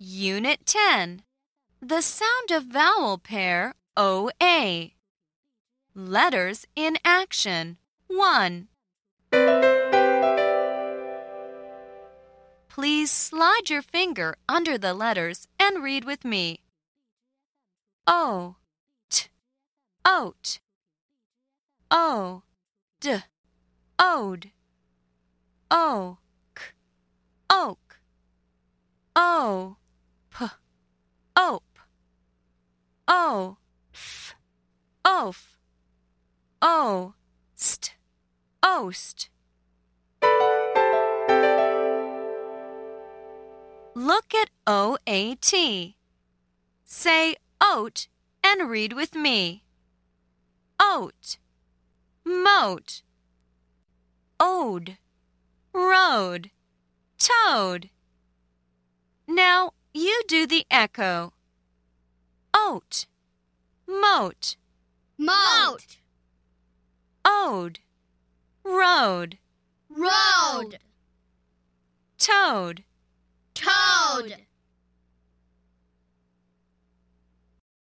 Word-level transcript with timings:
Unit 0.00 0.64
10. 0.64 1.22
The 1.82 2.02
sound 2.02 2.52
of 2.52 2.66
vowel 2.66 3.18
pair 3.18 3.74
OA. 3.96 4.92
Letters 5.92 6.66
in 6.76 6.98
action. 7.04 7.78
1. 8.06 8.68
Please 12.68 13.10
slide 13.10 13.62
your 13.66 13.82
finger 13.82 14.36
under 14.48 14.78
the 14.78 14.94
letters 14.94 15.48
and 15.58 15.82
read 15.82 16.04
with 16.04 16.24
me. 16.24 16.60
O, 18.06 18.54
t, 19.10 19.26
oat. 20.04 20.60
O, 21.90 22.44
d, 23.00 23.16
ode. 23.98 24.52
O, 25.72 26.18
k, 26.54 26.62
oak. 27.50 27.98
O, 29.16 29.77
p, 30.38 30.46
ope. 31.36 31.78
O, 33.08 33.56
f, 33.92 34.34
oaf. 35.04 35.58
O, 36.62 37.14
st, 37.56 37.94
oast. 38.62 39.30
Look 43.94 44.32
at 44.34 44.50
OAT. 44.66 45.52
Say 46.84 47.36
oat 47.60 48.06
and 48.44 48.70
read 48.70 48.92
with 48.92 49.14
me. 49.14 49.64
Oat, 50.80 51.38
moat, 52.24 53.02
ode, 54.38 54.98
road, 55.72 56.50
toad. 57.18 57.90
Now 59.26 59.72
you 59.98 60.22
do 60.28 60.46
the 60.46 60.64
echo. 60.70 61.32
Oat, 62.54 63.06
moat, 63.86 64.56
Moat. 65.18 65.98
ode, 67.24 67.80
road, 68.64 69.38
Road. 69.90 70.78
toad. 72.16 72.84
Toad. 73.54 74.47